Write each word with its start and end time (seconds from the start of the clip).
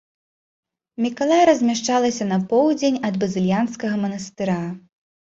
Мікалая 1.05 1.41
размяшчалася 1.49 2.23
на 2.31 2.39
поўдзень 2.53 2.97
ад 3.09 3.19
базыльянскага 3.25 3.99
манастыра. 4.07 4.57